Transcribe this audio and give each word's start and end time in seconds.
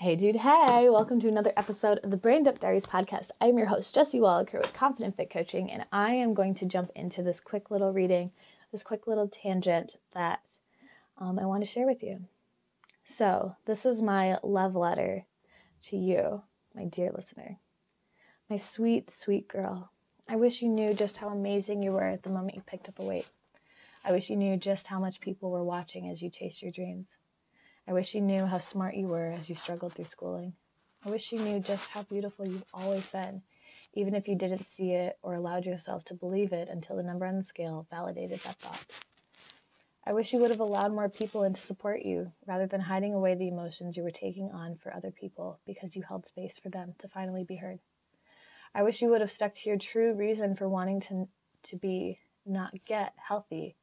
Hey, 0.00 0.16
dude, 0.16 0.36
hey, 0.36 0.88
welcome 0.88 1.20
to 1.20 1.28
another 1.28 1.52
episode 1.58 1.98
of 1.98 2.10
the 2.10 2.16
Brain 2.16 2.44
Dump 2.44 2.58
Diaries 2.58 2.86
podcast. 2.86 3.32
I'm 3.38 3.58
your 3.58 3.66
host, 3.66 3.94
Jesse 3.94 4.18
Wallaker 4.18 4.56
with 4.56 4.72
Confident 4.72 5.14
Fit 5.14 5.28
Coaching, 5.28 5.70
and 5.70 5.84
I 5.92 6.12
am 6.12 6.32
going 6.32 6.54
to 6.54 6.64
jump 6.64 6.90
into 6.94 7.22
this 7.22 7.38
quick 7.38 7.70
little 7.70 7.92
reading, 7.92 8.30
this 8.72 8.82
quick 8.82 9.06
little 9.06 9.28
tangent 9.28 9.98
that 10.14 10.40
um, 11.18 11.38
I 11.38 11.44
want 11.44 11.62
to 11.62 11.68
share 11.68 11.84
with 11.84 12.02
you. 12.02 12.20
So, 13.04 13.56
this 13.66 13.84
is 13.84 14.00
my 14.00 14.38
love 14.42 14.74
letter 14.74 15.26
to 15.82 15.98
you, 15.98 16.44
my 16.74 16.86
dear 16.86 17.12
listener. 17.14 17.58
My 18.48 18.56
sweet, 18.56 19.12
sweet 19.12 19.48
girl. 19.48 19.90
I 20.26 20.36
wish 20.36 20.62
you 20.62 20.70
knew 20.70 20.94
just 20.94 21.18
how 21.18 21.28
amazing 21.28 21.82
you 21.82 21.92
were 21.92 22.08
at 22.08 22.22
the 22.22 22.30
moment 22.30 22.54
you 22.54 22.62
picked 22.62 22.88
up 22.88 22.98
a 23.00 23.04
weight. 23.04 23.28
I 24.02 24.12
wish 24.12 24.30
you 24.30 24.36
knew 24.36 24.56
just 24.56 24.86
how 24.86 24.98
much 24.98 25.20
people 25.20 25.50
were 25.50 25.62
watching 25.62 26.08
as 26.08 26.22
you 26.22 26.30
chased 26.30 26.62
your 26.62 26.72
dreams. 26.72 27.18
I 27.88 27.92
wish 27.92 28.14
you 28.14 28.20
knew 28.20 28.46
how 28.46 28.58
smart 28.58 28.94
you 28.94 29.08
were 29.08 29.32
as 29.32 29.48
you 29.48 29.54
struggled 29.54 29.94
through 29.94 30.04
schooling. 30.04 30.54
I 31.04 31.10
wish 31.10 31.32
you 31.32 31.38
knew 31.38 31.60
just 31.60 31.90
how 31.90 32.02
beautiful 32.02 32.46
you've 32.46 32.64
always 32.74 33.06
been, 33.06 33.42
even 33.94 34.14
if 34.14 34.28
you 34.28 34.36
didn't 34.36 34.68
see 34.68 34.92
it 34.92 35.18
or 35.22 35.34
allowed 35.34 35.64
yourself 35.64 36.04
to 36.04 36.14
believe 36.14 36.52
it 36.52 36.68
until 36.68 36.96
the 36.96 37.02
number 37.02 37.26
on 37.26 37.38
the 37.38 37.44
scale 37.44 37.86
validated 37.90 38.40
that 38.40 38.56
thought. 38.56 38.86
I 40.06 40.12
wish 40.12 40.32
you 40.32 40.38
would 40.40 40.50
have 40.50 40.60
allowed 40.60 40.92
more 40.92 41.08
people 41.08 41.42
in 41.42 41.52
to 41.52 41.60
support 41.60 42.02
you 42.02 42.32
rather 42.46 42.66
than 42.66 42.82
hiding 42.82 43.14
away 43.14 43.34
the 43.34 43.48
emotions 43.48 43.96
you 43.96 44.02
were 44.02 44.10
taking 44.10 44.50
on 44.50 44.76
for 44.76 44.94
other 44.94 45.10
people 45.10 45.58
because 45.66 45.96
you 45.96 46.02
held 46.02 46.26
space 46.26 46.58
for 46.58 46.68
them 46.68 46.94
to 46.98 47.08
finally 47.08 47.44
be 47.44 47.56
heard. 47.56 47.80
I 48.74 48.82
wish 48.82 49.02
you 49.02 49.08
would 49.08 49.20
have 49.20 49.32
stuck 49.32 49.54
to 49.54 49.68
your 49.68 49.78
true 49.78 50.14
reason 50.14 50.54
for 50.54 50.68
wanting 50.68 51.00
to, 51.00 51.28
to 51.64 51.76
be, 51.76 52.18
not 52.46 52.84
get, 52.84 53.14
healthy 53.16 53.76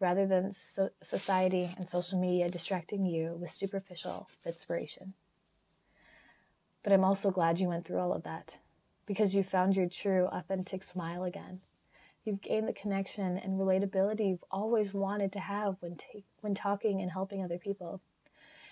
rather 0.00 0.26
than 0.26 0.52
so- 0.52 0.90
society 1.02 1.70
and 1.76 1.88
social 1.88 2.18
media 2.18 2.50
distracting 2.50 3.04
you 3.04 3.36
with 3.40 3.50
superficial 3.50 4.28
inspiration. 4.44 5.14
But 6.82 6.92
I'm 6.92 7.04
also 7.04 7.30
glad 7.30 7.58
you 7.58 7.68
went 7.68 7.86
through 7.86 7.98
all 7.98 8.12
of 8.12 8.24
that 8.24 8.58
because 9.06 9.34
you 9.34 9.42
found 9.42 9.76
your 9.76 9.88
true, 9.88 10.26
authentic 10.26 10.82
smile 10.82 11.24
again. 11.24 11.60
You've 12.24 12.40
gained 12.40 12.68
the 12.68 12.72
connection 12.72 13.38
and 13.38 13.58
relatability 13.58 14.28
you've 14.30 14.44
always 14.50 14.94
wanted 14.94 15.32
to 15.32 15.40
have 15.40 15.76
when, 15.80 15.96
ta- 15.96 16.24
when 16.40 16.54
talking 16.54 17.00
and 17.00 17.10
helping 17.10 17.42
other 17.42 17.58
people. 17.58 18.00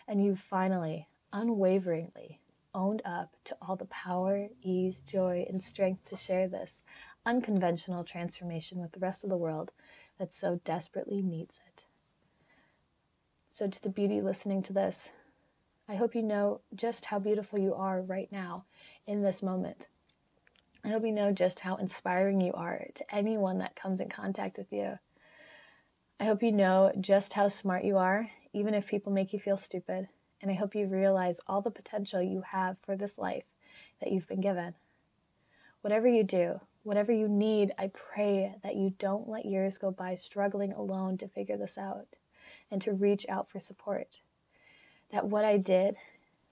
And 0.08 0.24
you've 0.24 0.40
finally, 0.40 1.08
unwaveringly, 1.32 2.40
owned 2.74 3.02
up 3.04 3.36
to 3.44 3.56
all 3.60 3.76
the 3.76 3.84
power, 3.86 4.48
ease, 4.62 5.00
joy, 5.00 5.46
and 5.48 5.62
strength 5.62 6.06
to 6.06 6.16
share 6.16 6.48
this 6.48 6.80
unconventional 7.24 8.04
transformation 8.04 8.80
with 8.80 8.92
the 8.92 9.00
rest 9.00 9.24
of 9.24 9.30
the 9.30 9.36
world 9.36 9.72
that 10.18 10.32
so 10.32 10.60
desperately 10.64 11.22
needs 11.22 11.60
it. 11.66 11.84
So, 13.50 13.68
to 13.68 13.82
the 13.82 13.90
beauty 13.90 14.20
listening 14.20 14.62
to 14.62 14.72
this, 14.72 15.10
I 15.88 15.96
hope 15.96 16.14
you 16.14 16.22
know 16.22 16.60
just 16.74 17.06
how 17.06 17.18
beautiful 17.18 17.58
you 17.58 17.74
are 17.74 18.00
right 18.00 18.30
now 18.32 18.64
in 19.06 19.22
this 19.22 19.42
moment. 19.42 19.88
I 20.84 20.88
hope 20.88 21.04
you 21.04 21.12
know 21.12 21.32
just 21.32 21.60
how 21.60 21.76
inspiring 21.76 22.40
you 22.40 22.52
are 22.54 22.86
to 22.94 23.14
anyone 23.14 23.58
that 23.58 23.76
comes 23.76 24.00
in 24.00 24.08
contact 24.08 24.58
with 24.58 24.72
you. 24.72 24.98
I 26.18 26.24
hope 26.24 26.42
you 26.42 26.52
know 26.52 26.92
just 27.00 27.34
how 27.34 27.48
smart 27.48 27.84
you 27.84 27.98
are, 27.98 28.30
even 28.52 28.74
if 28.74 28.86
people 28.86 29.12
make 29.12 29.32
you 29.32 29.38
feel 29.38 29.56
stupid. 29.56 30.08
And 30.40 30.50
I 30.50 30.54
hope 30.54 30.74
you 30.74 30.86
realize 30.86 31.40
all 31.46 31.60
the 31.60 31.70
potential 31.70 32.20
you 32.20 32.42
have 32.50 32.76
for 32.82 32.96
this 32.96 33.18
life 33.18 33.44
that 34.00 34.10
you've 34.10 34.26
been 34.26 34.40
given. 34.40 34.74
Whatever 35.82 36.08
you 36.08 36.24
do, 36.24 36.60
Whatever 36.84 37.12
you 37.12 37.28
need, 37.28 37.72
I 37.78 37.88
pray 37.88 38.56
that 38.62 38.74
you 38.74 38.94
don't 38.98 39.28
let 39.28 39.46
years 39.46 39.78
go 39.78 39.90
by 39.90 40.16
struggling 40.16 40.72
alone 40.72 41.16
to 41.18 41.28
figure 41.28 41.56
this 41.56 41.78
out 41.78 42.06
and 42.70 42.82
to 42.82 42.92
reach 42.92 43.24
out 43.28 43.48
for 43.48 43.60
support. 43.60 44.18
That 45.12 45.26
what 45.26 45.44
I 45.44 45.58
did, 45.58 45.96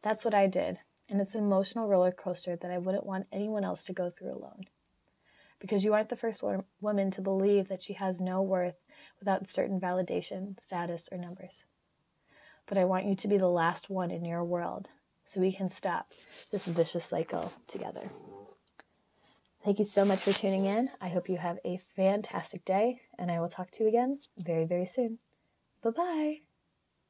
that's 0.03 0.25
what 0.25 0.35
I 0.35 0.47
did. 0.47 0.79
And 1.09 1.21
it's 1.21 1.35
an 1.35 1.43
emotional 1.43 1.89
roller 1.89 2.13
coaster 2.13 2.55
that 2.55 2.71
I 2.71 2.79
wouldn't 2.79 3.07
want 3.07 3.27
anyone 3.33 3.65
else 3.65 3.85
to 3.87 3.93
go 3.93 4.11
through 4.11 4.33
alone. 4.33 4.67
Because 5.59 5.85
you 5.85 5.93
aren't 5.93 6.09
the 6.09 6.17
first 6.17 6.45
woman 6.81 7.11
to 7.11 7.21
believe 7.21 7.69
that 7.69 7.83
she 7.83 7.95
has 7.95 8.21
no 8.21 8.41
worth 8.41 8.77
without 9.19 9.49
certain 9.49 9.81
validation, 9.81 10.61
status, 10.63 11.09
or 11.11 11.19
numbers. 11.19 11.65
But 12.67 12.79
I 12.79 12.85
want 12.85 13.07
you 13.07 13.17
to 13.17 13.29
be 13.29 13.37
the 13.37 13.49
last 13.49 13.91
one 13.91 14.13
in 14.13 14.25
your 14.25 14.45
world 14.45 14.89
so 15.25 15.41
we 15.41 15.53
can 15.53 15.69
stop 15.69 16.07
this 16.53 16.67
vicious 16.67 17.05
cycle 17.05 17.53
together. 17.67 18.09
Thank 19.65 19.79
you 19.79 19.85
so 19.85 20.07
much 20.07 20.23
for 20.23 20.33
tuning 20.33 20.65
in. 20.65 20.89
I 21.01 21.09
hope 21.09 21.29
you 21.29 21.37
have 21.37 21.59
a 21.65 21.77
fantastic 21.95 22.65
day, 22.65 23.03
and 23.19 23.31
I 23.31 23.41
will 23.41 23.49
talk 23.49 23.71
to 23.73 23.83
you 23.83 23.89
again 23.89 24.21
very, 24.39 24.65
very 24.65 24.87
soon. 24.87 25.19
Bye 25.83 25.91
bye. 25.91 26.50